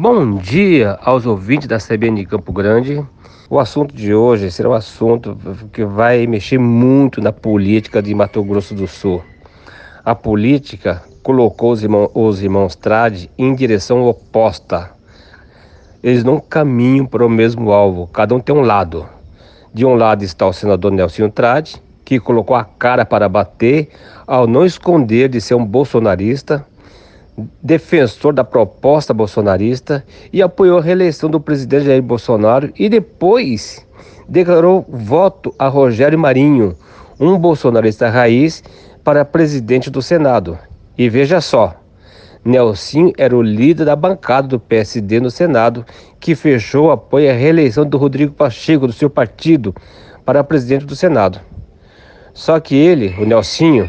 Bom 0.00 0.36
dia 0.36 0.96
aos 1.02 1.26
ouvintes 1.26 1.66
da 1.66 1.78
CBN 1.78 2.20
de 2.20 2.24
Campo 2.24 2.52
Grande. 2.52 3.04
O 3.50 3.58
assunto 3.58 3.92
de 3.92 4.14
hoje 4.14 4.48
será 4.48 4.68
um 4.68 4.72
assunto 4.72 5.36
que 5.72 5.84
vai 5.84 6.24
mexer 6.24 6.56
muito 6.56 7.20
na 7.20 7.32
política 7.32 8.00
de 8.00 8.14
Mato 8.14 8.40
Grosso 8.44 8.76
do 8.76 8.86
Sul. 8.86 9.20
A 10.04 10.14
política 10.14 11.02
colocou 11.20 11.72
os 11.72 11.82
irmãos, 11.82 12.12
os 12.14 12.40
irmãos 12.40 12.76
Trade 12.76 13.28
em 13.36 13.52
direção 13.56 14.04
oposta. 14.04 14.92
Eles 16.00 16.22
não 16.22 16.38
caminham 16.38 17.04
para 17.04 17.26
o 17.26 17.28
mesmo 17.28 17.72
alvo, 17.72 18.06
cada 18.06 18.36
um 18.36 18.38
tem 18.38 18.54
um 18.54 18.62
lado. 18.62 19.04
De 19.74 19.84
um 19.84 19.96
lado 19.96 20.22
está 20.22 20.46
o 20.46 20.52
senador 20.52 20.92
Nelson 20.92 21.28
Trade, 21.28 21.82
que 22.04 22.20
colocou 22.20 22.54
a 22.54 22.64
cara 22.64 23.04
para 23.04 23.28
bater 23.28 23.88
ao 24.28 24.46
não 24.46 24.64
esconder 24.64 25.28
de 25.28 25.40
ser 25.40 25.56
um 25.56 25.66
bolsonarista, 25.66 26.64
defensor 27.62 28.32
da 28.32 28.44
proposta 28.44 29.14
bolsonarista 29.14 30.04
e 30.32 30.42
apoiou 30.42 30.78
a 30.78 30.82
reeleição 30.82 31.30
do 31.30 31.40
presidente 31.40 31.86
Jair 31.86 32.02
Bolsonaro 32.02 32.72
e 32.78 32.88
depois 32.88 33.86
declarou 34.28 34.84
voto 34.88 35.54
a 35.58 35.68
Rogério 35.68 36.18
Marinho, 36.18 36.76
um 37.18 37.38
bolsonarista 37.38 38.08
raiz, 38.08 38.62
para 39.02 39.24
presidente 39.24 39.90
do 39.90 40.02
Senado. 40.02 40.58
E 40.96 41.08
veja 41.08 41.40
só, 41.40 41.74
Nelson 42.44 43.12
era 43.16 43.36
o 43.36 43.42
líder 43.42 43.84
da 43.84 43.96
bancada 43.96 44.48
do 44.48 44.60
PSD 44.60 45.20
no 45.20 45.30
Senado, 45.30 45.84
que 46.20 46.34
fechou 46.34 46.86
o 46.86 46.90
apoio 46.90 47.30
à 47.30 47.34
reeleição 47.34 47.84
do 47.84 47.96
Rodrigo 47.96 48.32
Pacheco, 48.32 48.86
do 48.86 48.92
seu 48.92 49.08
partido, 49.08 49.74
para 50.24 50.44
presidente 50.44 50.84
do 50.84 50.96
Senado. 50.96 51.40
Só 52.34 52.60
que 52.60 52.74
ele, 52.74 53.14
o 53.18 53.24
Nelsinho, 53.24 53.88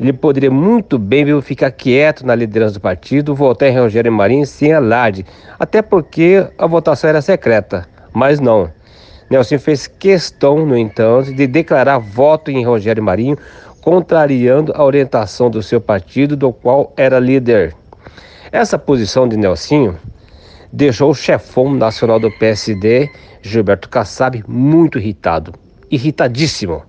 ele 0.00 0.12
poderia 0.12 0.50
muito 0.50 0.98
bem 0.98 1.40
ficar 1.42 1.70
quieto 1.72 2.24
na 2.24 2.34
liderança 2.34 2.74
do 2.74 2.80
partido, 2.80 3.34
votar 3.34 3.68
em 3.68 3.78
Rogério 3.78 4.12
Marinho 4.12 4.46
sem 4.46 4.72
alarde, 4.72 5.26
até 5.58 5.82
porque 5.82 6.46
a 6.56 6.66
votação 6.66 7.10
era 7.10 7.20
secreta. 7.20 7.86
Mas 8.12 8.38
não. 8.38 8.70
Nelson 9.28 9.58
fez 9.58 9.86
questão, 9.86 10.64
no 10.64 10.76
entanto, 10.76 11.34
de 11.34 11.46
declarar 11.46 11.98
voto 11.98 12.50
em 12.50 12.64
Rogério 12.64 13.02
Marinho, 13.02 13.36
contrariando 13.80 14.72
a 14.74 14.84
orientação 14.84 15.50
do 15.50 15.62
seu 15.62 15.80
partido, 15.80 16.36
do 16.36 16.52
qual 16.52 16.92
era 16.96 17.18
líder. 17.18 17.74
Essa 18.52 18.78
posição 18.78 19.28
de 19.28 19.36
Nelsinho 19.36 19.98
deixou 20.72 21.10
o 21.10 21.14
chefão 21.14 21.74
nacional 21.74 22.20
do 22.20 22.30
PSD, 22.38 23.10
Gilberto 23.42 23.88
Kassab, 23.88 24.42
muito 24.46 24.98
irritado, 24.98 25.52
irritadíssimo. 25.90 26.82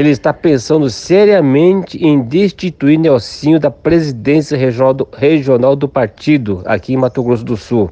Ele 0.00 0.08
está 0.08 0.32
pensando 0.32 0.88
seriamente 0.88 2.02
em 2.02 2.22
destituir 2.22 2.98
Nelsinho 2.98 3.60
da 3.60 3.70
presidência 3.70 4.56
regional 4.56 4.94
do, 4.94 5.06
regional 5.12 5.76
do 5.76 5.86
partido 5.86 6.62
aqui 6.64 6.94
em 6.94 6.96
Mato 6.96 7.22
Grosso 7.22 7.44
do 7.44 7.54
Sul 7.54 7.90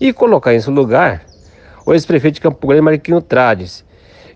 e 0.00 0.12
colocar 0.12 0.54
em 0.54 0.60
seu 0.60 0.72
lugar 0.72 1.24
o 1.84 1.92
ex-prefeito 1.92 2.36
de 2.36 2.40
Campo 2.42 2.64
Grande, 2.64 2.82
Marquinho 2.82 3.20
Trades, 3.20 3.84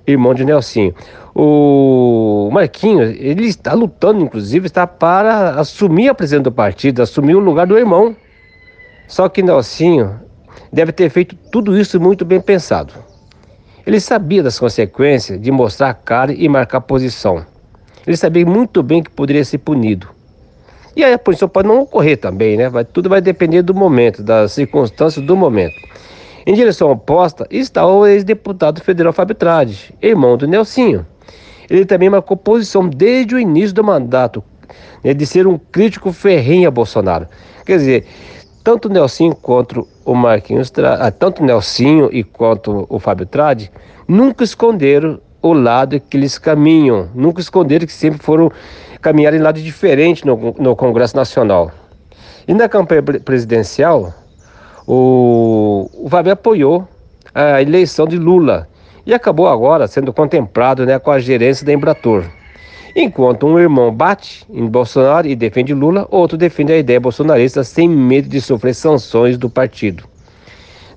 irmão 0.04 0.34
de 0.34 0.44
Nelsinho. 0.44 0.92
O 1.32 2.50
Marquinho, 2.52 3.02
ele 3.04 3.46
está 3.46 3.72
lutando, 3.72 4.20
inclusive, 4.20 4.66
está 4.66 4.84
para 4.84 5.50
assumir 5.50 6.08
a 6.08 6.14
presidência 6.14 6.42
do 6.42 6.50
partido, 6.50 7.02
assumir 7.02 7.36
o 7.36 7.38
lugar 7.38 7.68
do 7.68 7.78
irmão. 7.78 8.16
Só 9.06 9.28
que 9.28 9.44
Nelsinho 9.44 10.20
deve 10.72 10.90
ter 10.90 11.08
feito 11.08 11.36
tudo 11.52 11.78
isso 11.78 12.00
muito 12.00 12.24
bem 12.24 12.40
pensado. 12.40 13.05
Ele 13.86 14.00
sabia 14.00 14.42
das 14.42 14.58
consequências 14.58 15.40
de 15.40 15.52
mostrar 15.52 15.90
a 15.90 15.94
cara 15.94 16.32
e 16.32 16.48
marcar 16.48 16.80
posição. 16.80 17.46
Ele 18.04 18.16
sabia 18.16 18.44
muito 18.44 18.82
bem 18.82 19.00
que 19.00 19.10
poderia 19.10 19.44
ser 19.44 19.58
punido. 19.58 20.08
E 20.96 21.04
aí 21.04 21.12
a 21.12 21.18
punição 21.18 21.48
pode 21.48 21.68
não 21.68 21.82
ocorrer 21.82 22.16
também, 22.16 22.56
né? 22.56 22.68
Vai, 22.68 22.84
tudo 22.84 23.08
vai 23.08 23.20
depender 23.20 23.62
do 23.62 23.72
momento, 23.72 24.24
das 24.24 24.52
circunstâncias 24.52 25.24
do 25.24 25.36
momento. 25.36 25.74
Em 26.44 26.54
direção 26.54 26.90
oposta 26.90 27.46
está 27.48 27.86
o 27.86 28.04
ex-deputado 28.06 28.80
federal 28.80 29.12
Fábio 29.12 29.34
Trade, 29.36 29.94
irmão 30.02 30.36
do 30.36 30.48
Nelsinho. 30.48 31.06
Ele 31.70 31.84
também 31.84 32.10
marcou 32.10 32.36
posição 32.36 32.88
desde 32.88 33.36
o 33.36 33.38
início 33.38 33.74
do 33.74 33.84
mandato, 33.84 34.42
né, 35.04 35.14
de 35.14 35.26
ser 35.26 35.46
um 35.46 35.58
crítico 35.58 36.12
ferrenho 36.12 36.66
a 36.66 36.70
Bolsonaro. 36.72 37.28
Quer 37.64 37.78
dizer, 37.78 38.06
tanto 38.66 38.88
o 38.88 38.92
Nelsinho 38.92 39.32
quanto 39.32 39.86
o 40.04 40.12
Marquinhos, 40.12 40.72
ah, 40.78 41.08
tanto 41.12 41.40
o 41.40 41.46
Nelsinho 41.46 42.08
e 42.12 42.24
quanto 42.24 42.84
o 42.88 42.98
Fábio 42.98 43.24
Trade, 43.24 43.70
nunca 44.08 44.42
esconderam 44.42 45.20
o 45.40 45.52
lado 45.52 46.00
que 46.00 46.16
eles 46.16 46.36
caminham, 46.36 47.08
nunca 47.14 47.40
esconderam 47.40 47.86
que 47.86 47.92
sempre 47.92 48.18
foram 48.20 48.50
caminhar 49.00 49.32
em 49.34 49.38
lado 49.38 49.62
diferente 49.62 50.26
no, 50.26 50.52
no 50.58 50.74
Congresso 50.74 51.14
Nacional. 51.14 51.70
E 52.48 52.52
na 52.52 52.68
campanha 52.68 53.04
presidencial, 53.04 54.12
o, 54.84 55.88
o 55.94 56.08
Fábio 56.10 56.32
apoiou 56.32 56.88
a 57.32 57.62
eleição 57.62 58.04
de 58.04 58.18
Lula 58.18 58.66
e 59.06 59.14
acabou 59.14 59.46
agora 59.46 59.86
sendo 59.86 60.12
contemplado 60.12 60.84
né, 60.84 60.98
com 60.98 61.12
a 61.12 61.20
gerência 61.20 61.64
da 61.64 61.72
Embratur. 61.72 62.24
Enquanto 62.98 63.46
um 63.46 63.58
irmão 63.58 63.92
bate 63.92 64.46
em 64.48 64.66
Bolsonaro 64.66 65.28
e 65.28 65.36
defende 65.36 65.74
Lula, 65.74 66.08
outro 66.10 66.38
defende 66.38 66.72
a 66.72 66.78
ideia 66.78 66.98
bolsonarista 66.98 67.62
sem 67.62 67.86
medo 67.86 68.26
de 68.26 68.40
sofrer 68.40 68.74
sanções 68.74 69.36
do 69.36 69.50
partido. 69.50 70.04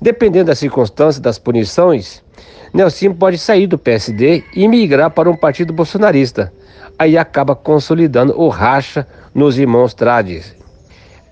Dependendo 0.01 0.45
das 0.45 0.59
circunstâncias 0.59 1.19
das 1.19 1.37
punições, 1.37 2.23
Nelson 2.73 3.13
pode 3.13 3.37
sair 3.37 3.67
do 3.67 3.77
PSD 3.77 4.45
e 4.55 4.65
migrar 4.69 5.11
para 5.11 5.29
um 5.29 5.35
partido 5.35 5.73
bolsonarista. 5.73 6.53
Aí 6.97 7.17
acaba 7.17 7.53
consolidando 7.53 8.33
o 8.39 8.47
racha 8.47 9.05
nos 9.35 9.59
irmãos 9.59 9.93
Trades. 9.93 10.55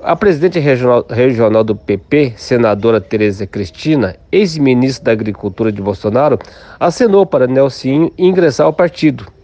A 0.03 0.17
presidente 0.17 0.59
regional, 0.59 1.06
regional, 1.09 1.63
do 1.63 1.77
PP, 1.77 2.33
senadora 2.35 3.00
Tereza 3.00 3.47
Cristina, 3.47 4.17
ex-ministra 4.33 5.06
da 5.06 5.11
Agricultura 5.13 5.72
de 5.72 5.81
Bolsonaro, 5.81 6.38
acenou 6.77 7.25
para 7.25 7.47
Nelsinho 7.47 8.11
ingressar 8.17 8.66
ao 8.66 8.73
partido. 8.73 9.36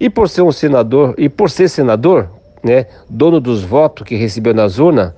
E 0.00 0.08
por 0.08 0.28
ser 0.28 0.42
um 0.42 0.52
senador, 0.52 1.14
e 1.18 1.28
por 1.28 1.50
ser 1.50 1.68
senador, 1.68 2.28
né, 2.62 2.86
dono 3.08 3.40
dos 3.40 3.62
votos 3.62 4.06
que 4.06 4.16
recebeu 4.16 4.54
nas 4.54 4.78
urnas, 4.78 5.12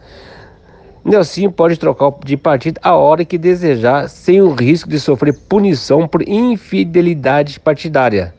Nelsinho 1.05 1.51
pode 1.51 1.79
trocar 1.79 2.13
de 2.25 2.37
partido 2.37 2.79
a 2.83 2.95
hora 2.95 3.25
que 3.25 3.39
desejar, 3.39 4.09
sem 4.09 4.41
o 4.43 4.53
risco 4.53 4.89
de 4.89 5.01
sofrer 5.01 5.35
punição 5.49 6.07
por 6.07 6.27
infidelidade 6.29 7.59
partidária. 7.59 8.35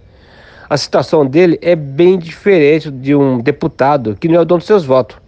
A 0.69 0.77
situação 0.77 1.25
dele 1.25 1.59
é 1.61 1.75
bem 1.75 2.17
diferente 2.17 2.89
de 2.89 3.15
um 3.15 3.39
deputado 3.39 4.15
que 4.15 4.27
não 4.27 4.35
é 4.35 4.39
o 4.39 4.45
dono 4.45 4.59
dos 4.59 4.67
seus 4.67 4.85
votos 4.85 5.21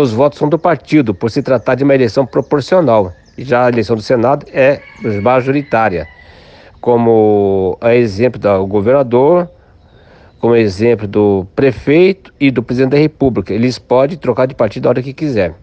os 0.00 0.12
votos 0.12 0.38
são 0.38 0.48
do 0.48 0.58
partido, 0.58 1.12
por 1.12 1.28
se 1.28 1.42
tratar 1.42 1.74
de 1.74 1.82
uma 1.82 1.94
eleição 1.94 2.24
proporcional. 2.24 3.12
Já 3.36 3.64
a 3.64 3.68
eleição 3.68 3.96
do 3.96 4.02
Senado 4.02 4.46
é 4.52 4.80
majoritária. 5.22 6.06
Como 6.80 7.76
a 7.80 7.94
exemplo 7.96 8.40
do 8.40 8.66
governador, 8.66 9.50
como 10.40 10.54
exemplo 10.54 11.06
do 11.06 11.46
prefeito 11.54 12.32
e 12.38 12.50
do 12.50 12.62
presidente 12.62 12.92
da 12.92 12.98
República. 12.98 13.52
Eles 13.52 13.78
podem 13.78 14.16
trocar 14.16 14.46
de 14.46 14.54
partido 14.54 14.86
a 14.86 14.90
hora 14.90 15.02
que 15.02 15.12
quiser. 15.12 15.54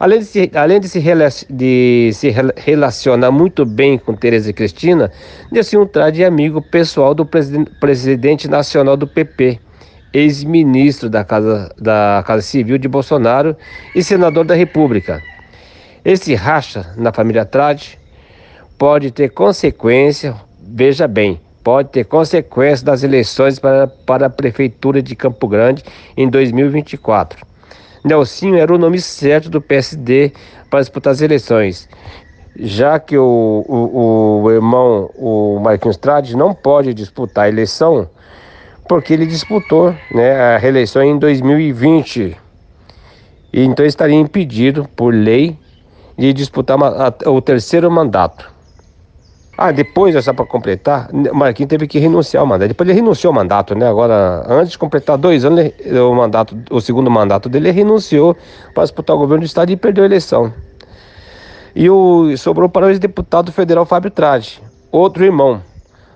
Além 0.00 0.18
de 0.18 0.24
se, 0.24 0.50
além 0.54 0.80
de 0.80 0.88
se, 0.88 1.00
de 1.48 2.10
se 2.12 2.34
relacionar 2.56 3.30
muito 3.30 3.64
bem 3.64 3.96
com 3.96 4.14
Tereza 4.14 4.52
Cristina, 4.52 5.12
Nelson 5.52 5.86
Trade 5.86 6.24
é 6.24 6.26
amigo 6.26 6.60
pessoal 6.60 7.14
do 7.14 7.24
presidente, 7.24 7.70
presidente 7.78 8.48
nacional 8.48 8.96
do 8.96 9.06
PP, 9.06 9.60
ex-ministro 10.12 11.08
da 11.08 11.22
Casa, 11.22 11.72
da 11.78 12.24
Casa 12.26 12.42
Civil 12.42 12.78
de 12.78 12.88
Bolsonaro 12.88 13.56
e 13.94 14.02
senador 14.02 14.44
da 14.44 14.56
República. 14.56 15.22
Esse 16.04 16.34
racha 16.34 16.92
na 16.96 17.12
família 17.12 17.44
Trade 17.44 17.96
pode 18.76 19.12
ter 19.12 19.28
consequência, 19.28 20.34
veja 20.60 21.06
bem, 21.06 21.40
pode 21.62 21.90
ter 21.90 22.04
consequência 22.04 22.84
das 22.84 23.02
eleições 23.02 23.58
para, 23.58 23.86
para 23.86 24.26
a 24.26 24.30
Prefeitura 24.30 25.02
de 25.02 25.14
Campo 25.14 25.46
Grande 25.46 25.82
em 26.16 26.28
2024. 26.28 27.46
Nelsinho 28.04 28.56
era 28.56 28.74
o 28.74 28.78
nome 28.78 29.00
certo 29.00 29.48
do 29.48 29.60
PSD 29.60 30.32
para 30.68 30.80
disputar 30.80 31.12
as 31.12 31.20
eleições, 31.20 31.88
já 32.56 32.98
que 32.98 33.16
o, 33.16 33.64
o, 33.68 34.42
o 34.42 34.50
irmão, 34.50 35.10
o 35.14 35.60
Marquinhos 35.60 35.96
Trade, 35.96 36.36
não 36.36 36.52
pode 36.52 36.92
disputar 36.92 37.44
a 37.44 37.48
eleição 37.48 38.08
porque 38.88 39.12
ele 39.12 39.26
disputou 39.26 39.94
né, 40.10 40.38
a 40.38 40.58
reeleição 40.58 41.02
em 41.02 41.18
2020. 41.18 42.36
E 43.52 43.64
então 43.64 43.84
estaria 43.86 44.16
impedido, 44.16 44.88
por 44.96 45.14
lei, 45.14 45.56
de 46.18 46.32
disputar 46.32 46.76
uma, 46.76 47.08
a, 47.08 47.30
o 47.30 47.40
terceiro 47.40 47.90
mandato. 47.90 48.52
Ah, 49.56 49.70
depois, 49.70 50.24
só 50.24 50.32
para 50.32 50.46
completar, 50.46 51.10
Marquinhos 51.12 51.68
teve 51.68 51.86
que 51.86 51.98
renunciar 51.98 52.40
ao 52.40 52.46
mandato. 52.46 52.68
Depois 52.68 52.88
ele 52.88 52.98
renunciou 52.98 53.30
ao 53.30 53.34
mandato, 53.34 53.74
né? 53.74 53.86
Agora, 53.86 54.44
antes 54.48 54.72
de 54.72 54.78
completar 54.78 55.18
dois 55.18 55.44
anos, 55.44 55.70
o, 55.86 56.14
mandato, 56.14 56.56
o 56.70 56.80
segundo 56.80 57.10
mandato 57.10 57.48
dele, 57.48 57.68
ele 57.68 57.76
renunciou 57.76 58.36
para 58.74 58.82
disputar 58.82 59.14
o 59.14 59.18
governo 59.18 59.42
do 59.42 59.46
estado 59.46 59.70
e 59.70 59.76
perdeu 59.76 60.04
a 60.04 60.06
eleição. 60.06 60.52
E 61.76 61.88
o, 61.88 62.34
sobrou 62.36 62.68
para 62.68 62.86
o 62.86 62.90
ex-deputado 62.90 63.52
federal 63.52 63.84
Fábio 63.84 64.10
Trade, 64.10 64.60
outro 64.90 65.24
irmão, 65.24 65.62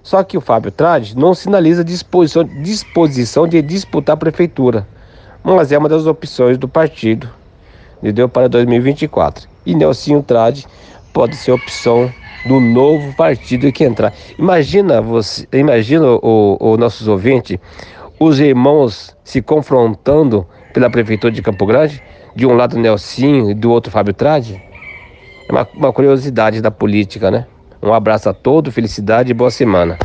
só 0.02 0.22
que 0.22 0.38
o 0.38 0.40
Fábio 0.40 0.70
Trade 0.70 1.16
não 1.16 1.34
sinaliza 1.34 1.82
disposição, 1.82 2.44
disposição 2.44 3.46
de 3.46 3.60
disputar 3.60 4.14
a 4.14 4.16
prefeitura, 4.16 4.86
mas 5.42 5.72
é 5.72 5.78
uma 5.78 5.88
das 5.88 6.06
opções 6.06 6.56
do 6.56 6.68
partido, 6.68 7.28
entendeu? 7.98 8.28
Para 8.28 8.48
2024. 8.48 9.48
e 9.64 9.74
Nelsinho 9.74 10.22
Trade 10.22 10.66
pode 11.12 11.34
ser 11.36 11.52
opção 11.52 12.12
do 12.46 12.60
novo 12.60 13.12
partido 13.14 13.70
que 13.72 13.84
entrar. 13.84 14.12
Imagina 14.38 15.00
você, 15.00 15.46
imagina 15.52 16.06
o, 16.06 16.56
o 16.60 16.76
nossos 16.76 17.08
ouvintes, 17.08 17.58
os 18.18 18.40
irmãos 18.40 19.16
se 19.24 19.42
confrontando 19.42 20.46
pela 20.72 20.88
prefeitura 20.90 21.32
de 21.32 21.42
Campo 21.42 21.66
Grande, 21.66 22.02
de 22.34 22.46
um 22.46 22.54
lado 22.54 22.78
Nelsinho 22.78 23.50
e 23.50 23.54
do 23.54 23.70
outro 23.70 23.90
Fábio 23.90 24.14
Trade. 24.14 24.62
É 25.48 25.52
uma, 25.52 25.68
uma 25.74 25.92
curiosidade 25.92 26.60
da 26.60 26.70
política, 26.70 27.30
né? 27.30 27.46
Um 27.82 27.92
abraço 27.92 28.28
a 28.28 28.34
todos, 28.34 28.74
felicidade 28.74 29.30
e 29.30 29.34
boa 29.34 29.50
semana. 29.50 29.98